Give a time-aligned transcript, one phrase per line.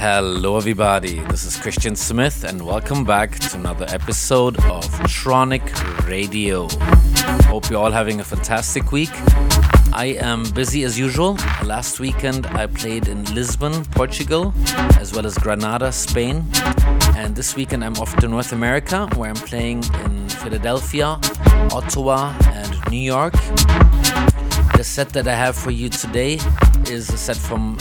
[0.00, 1.18] Hello, everybody.
[1.24, 5.64] This is Christian Smith, and welcome back to another episode of Tronic
[6.06, 6.68] Radio.
[7.48, 9.10] Hope you're all having a fantastic week.
[9.92, 11.36] I am busy as usual.
[11.64, 14.54] Last weekend, I played in Lisbon, Portugal,
[15.00, 16.44] as well as Granada, Spain.
[17.16, 21.18] And this weekend, I'm off to North America, where I'm playing in Philadelphia,
[21.72, 23.34] Ottawa, and New York.
[24.78, 26.38] The set that I have for you today
[26.88, 27.76] is a set from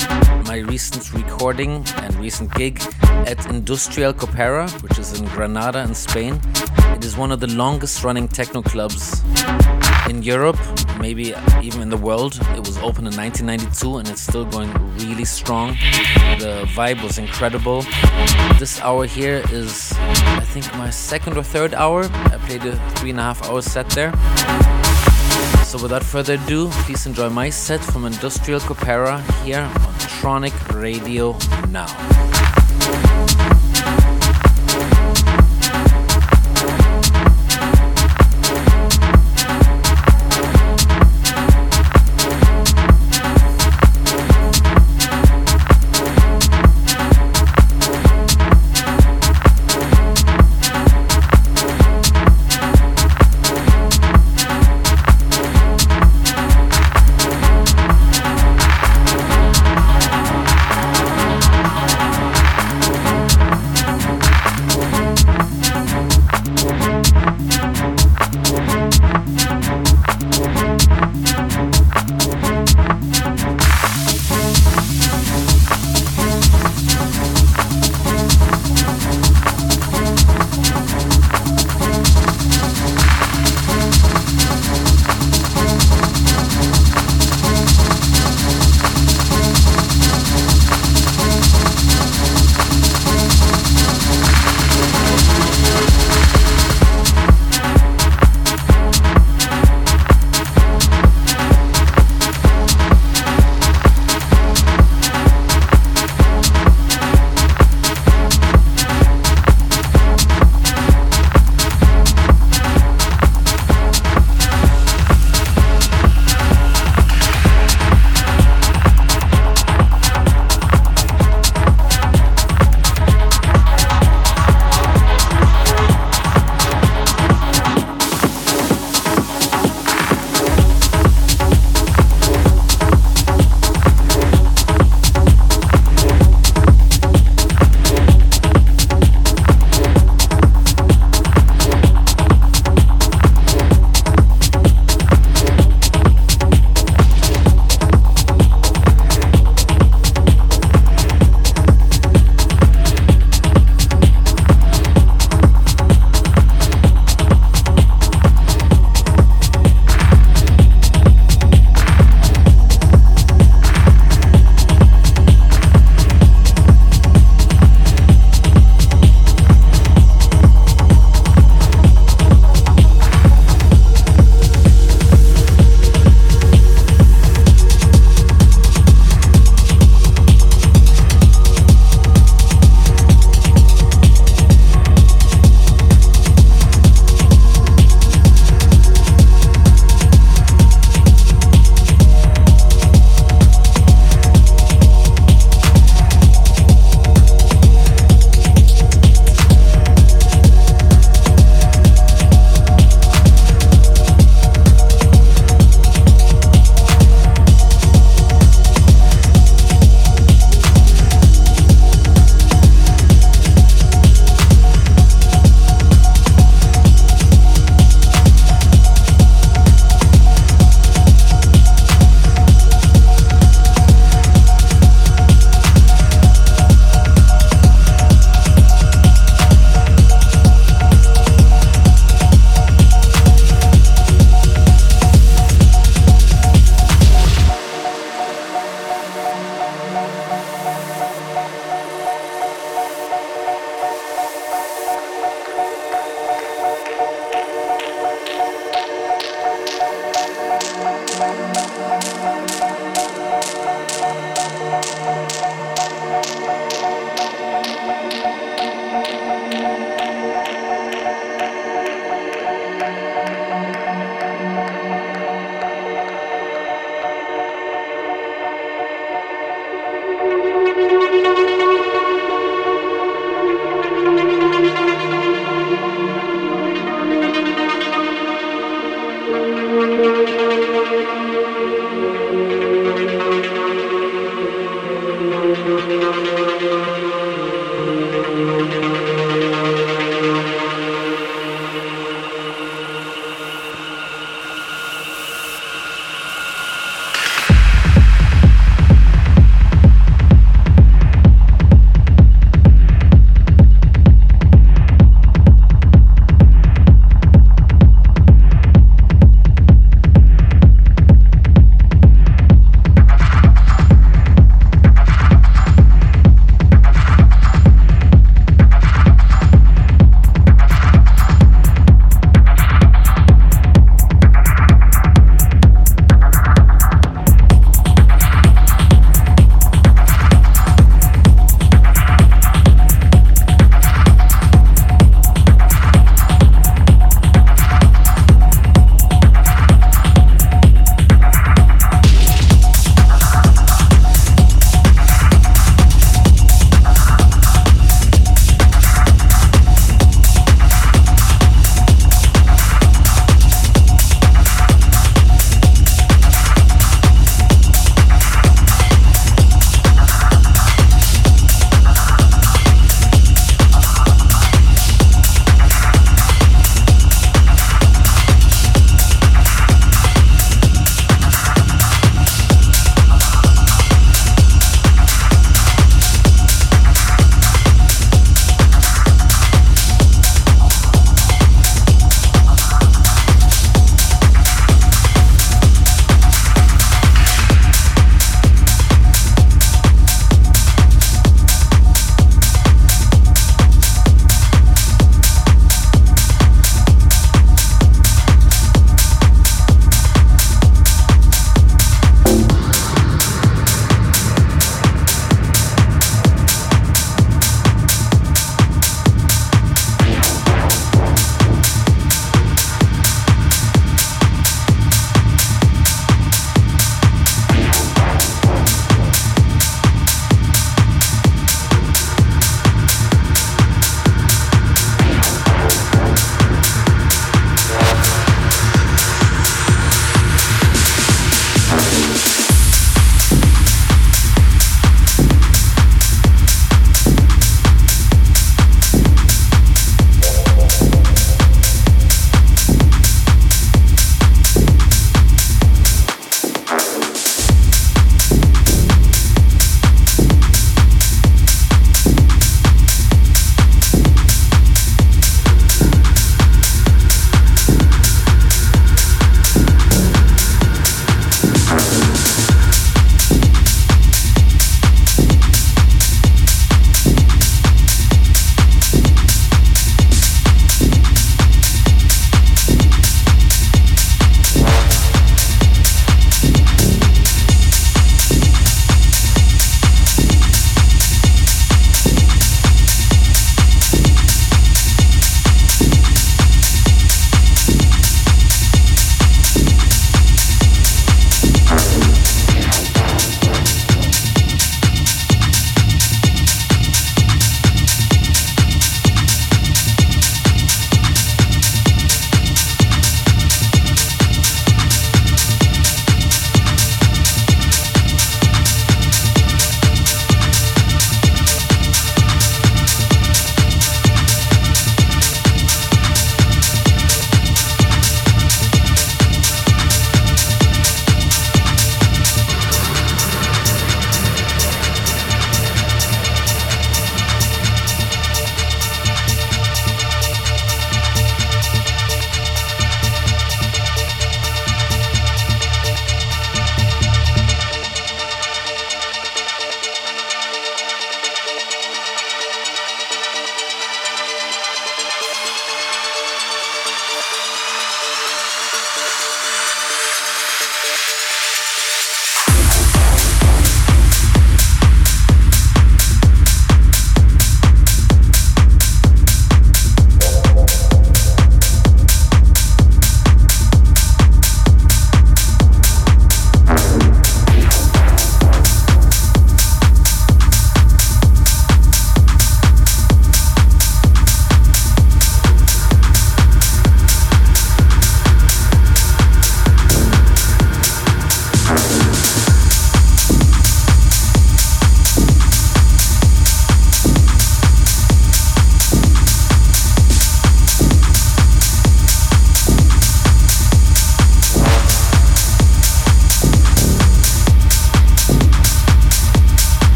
[0.48, 6.42] my recent recording and recent gig at Industrial Copera, which is in Granada in Spain.
[6.96, 9.22] It is one of the longest running techno clubs
[10.10, 10.58] in Europe,
[11.00, 12.40] maybe even in the world.
[12.56, 15.78] It was opened in 1992 and it's still going really strong.
[16.40, 17.84] The vibe was incredible.
[18.58, 22.06] This hour here is, I think, my second or third hour.
[22.06, 24.12] I played a three and a half hour set there.
[25.68, 31.38] So without further ado, please enjoy my set from Industrial Copera here on Tronic Radio
[31.68, 32.37] now.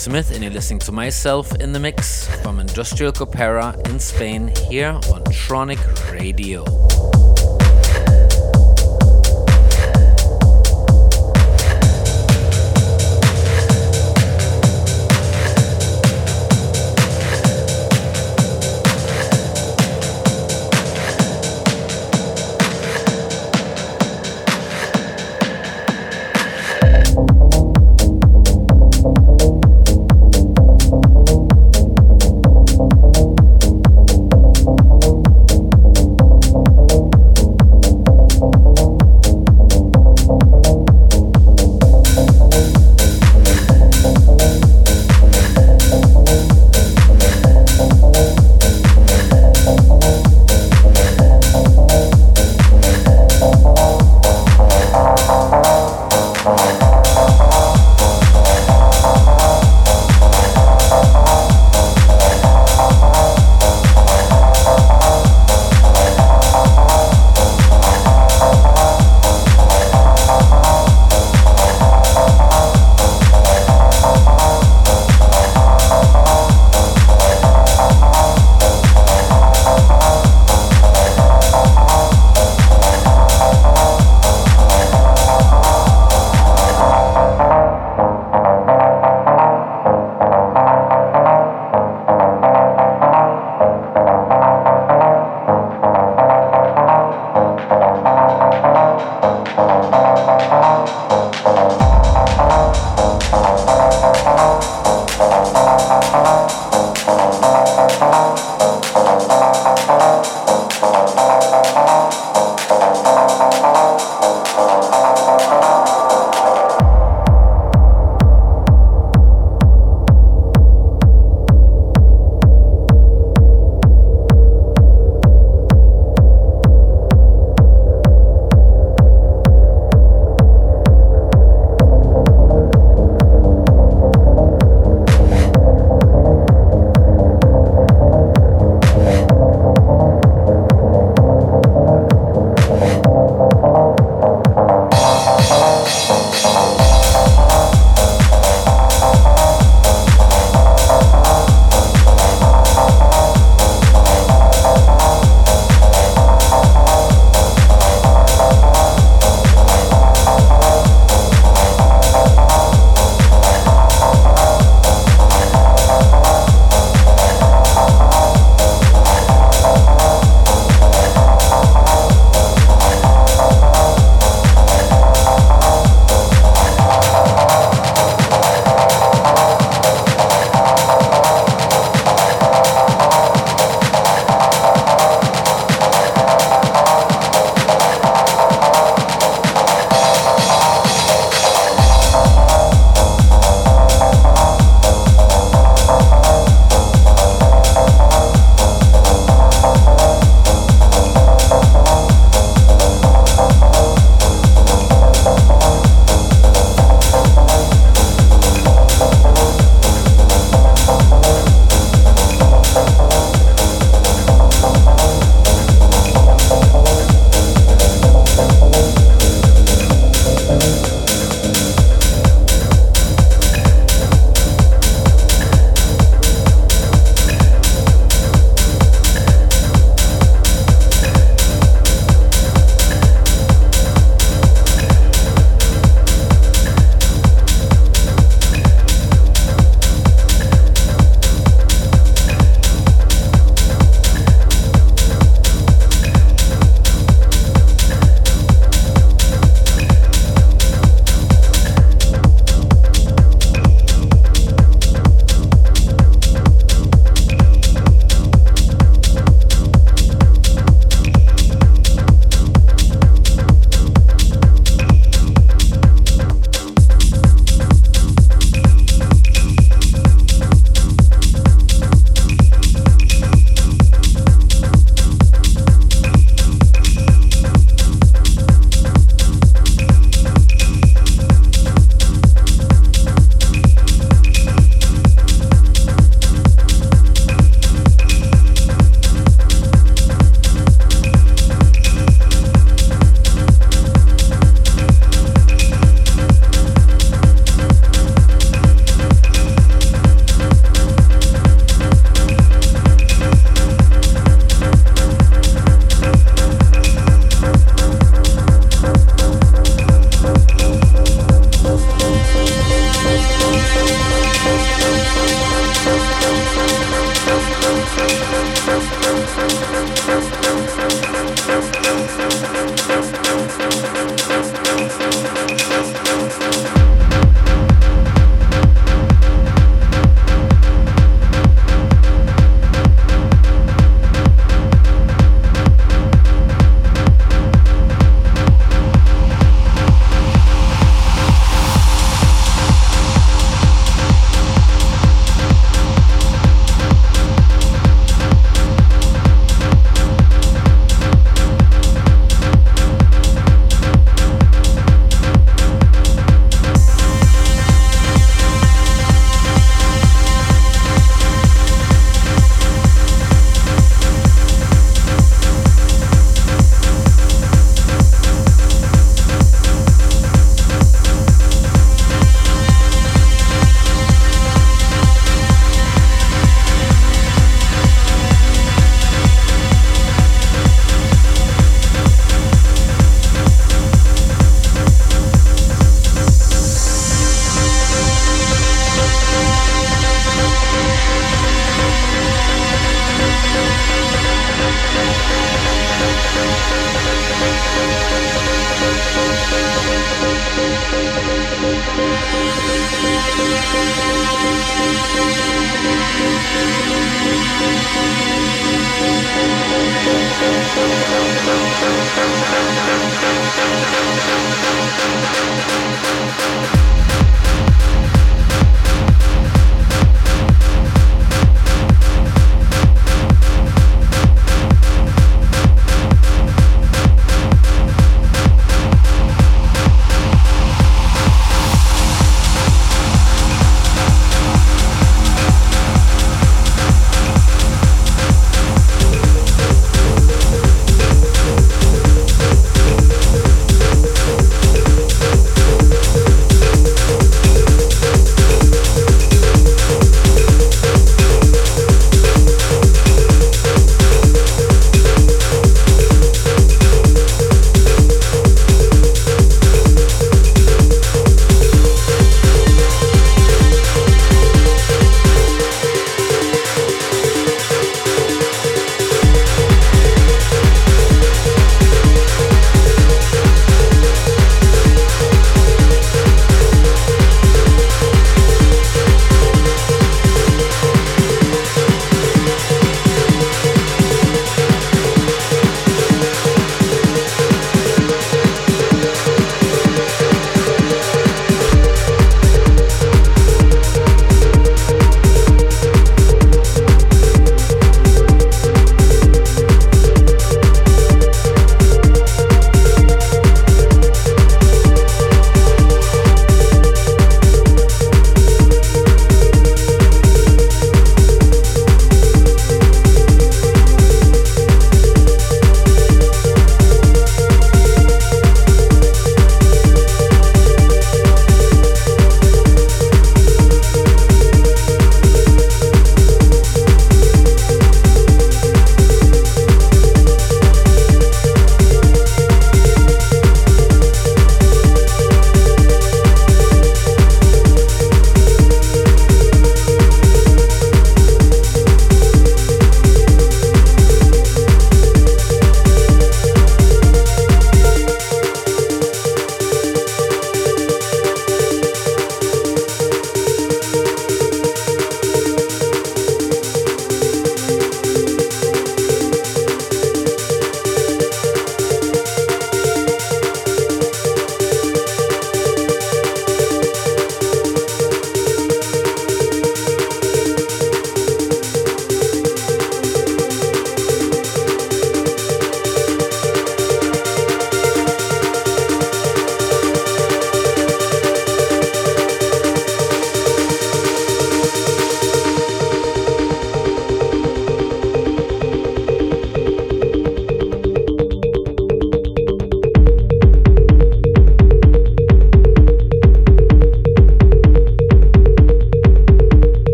[0.00, 4.98] Smith, and you're listening to myself in the mix from Industrial Copera in Spain here
[5.12, 5.78] on Tronic
[6.10, 6.64] Radio.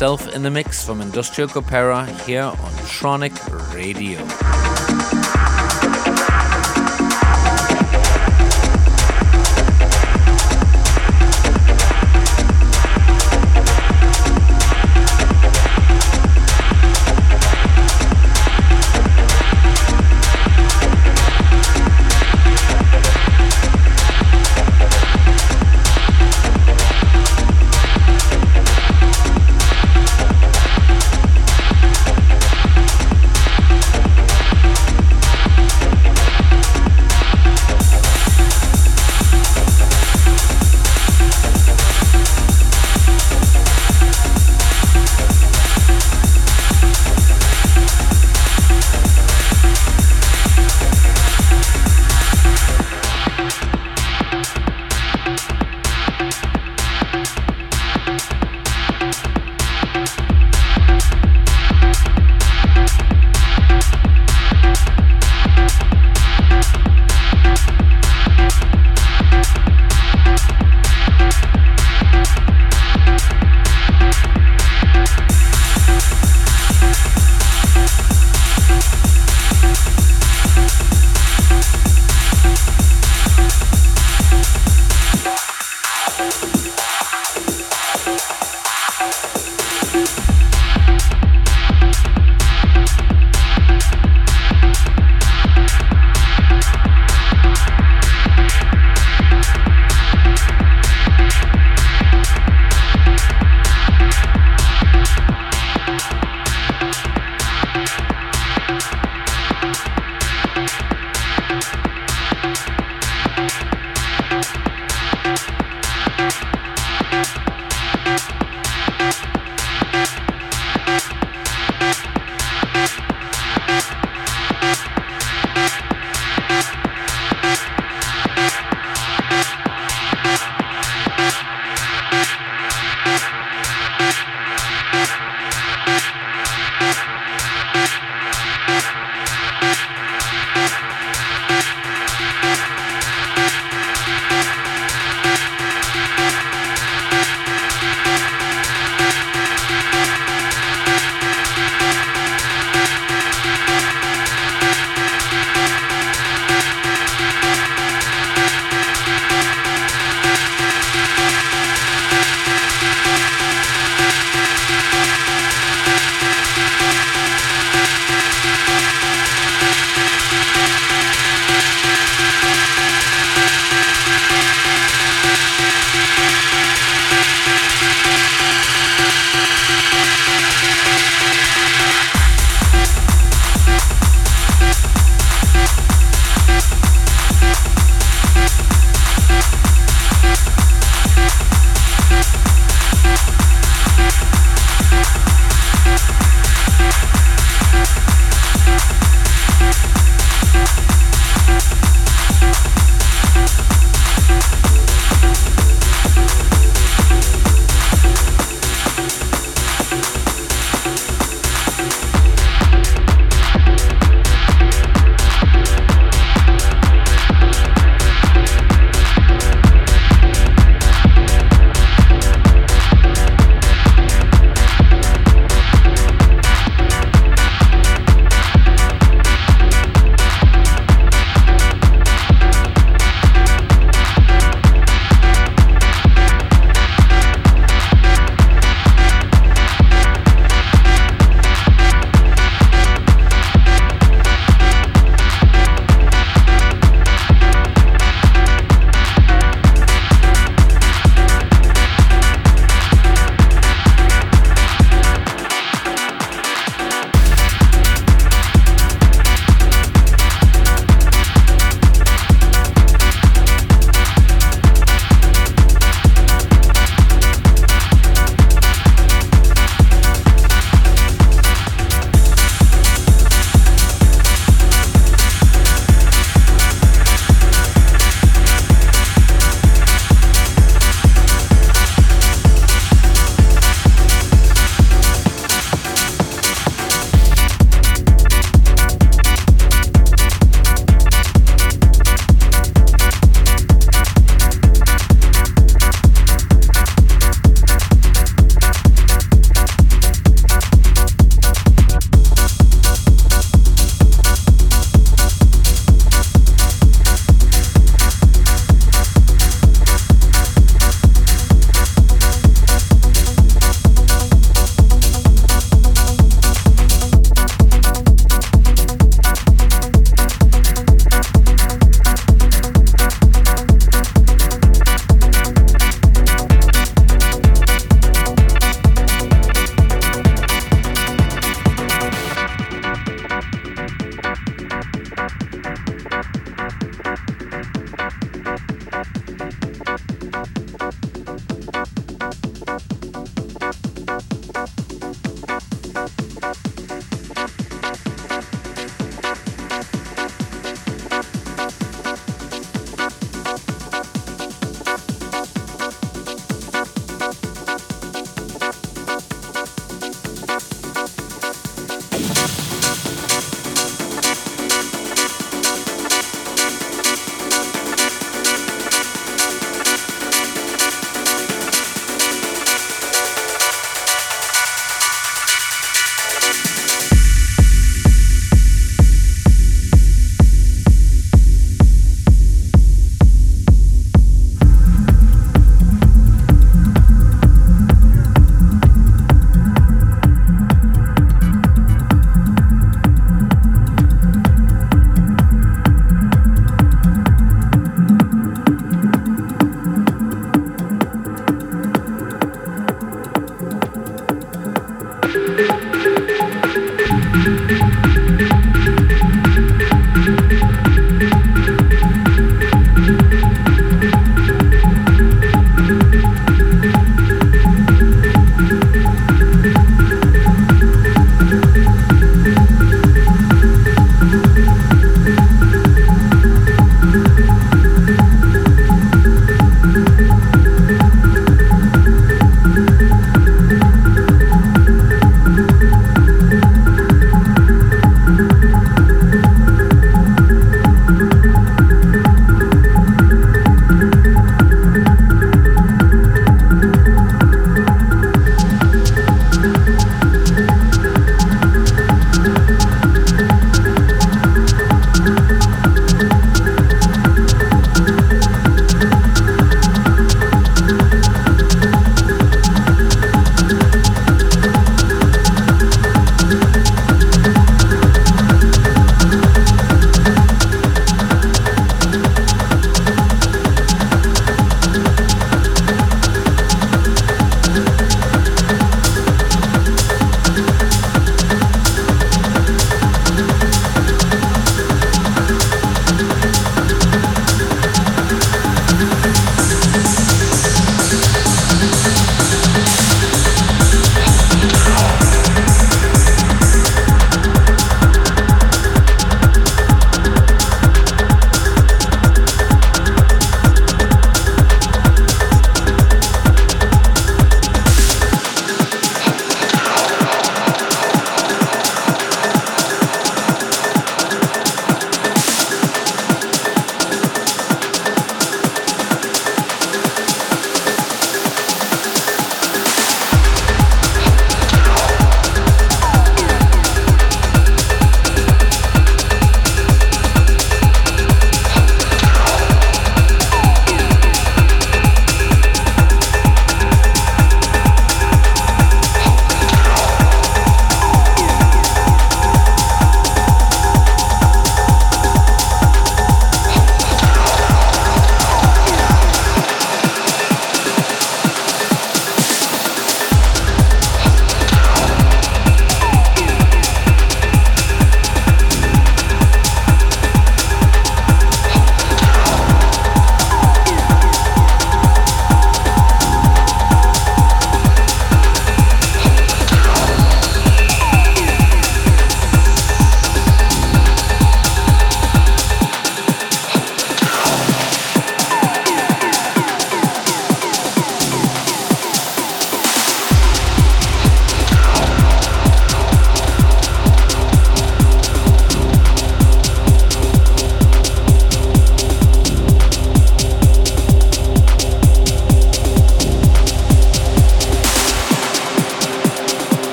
[0.00, 3.36] Myself in the mix from Industrial Copera here on Tronic
[3.74, 5.19] Radio.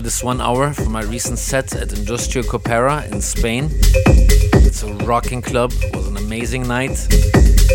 [0.00, 3.68] This one hour from my recent set at Industria Copera in Spain.
[4.64, 7.06] It's a rocking club, it was an amazing night.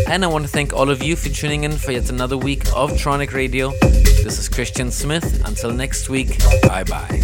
[0.08, 2.64] And I want to thank all of you for tuning in for yet another week
[2.74, 3.72] of Tronic Radio.
[3.80, 5.42] This is Christian Smith.
[5.44, 7.20] Until next week, bye bye.